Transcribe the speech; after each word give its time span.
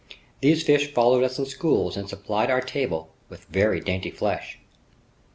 These 0.39 0.63
fish 0.63 0.91
followed 0.91 1.23
us 1.23 1.37
in 1.37 1.45
schools 1.45 1.95
and 1.95 2.09
supplied 2.09 2.49
our 2.49 2.59
table 2.59 3.11
with 3.29 3.45
very 3.51 3.79
dainty 3.79 4.09
flesh. 4.09 4.57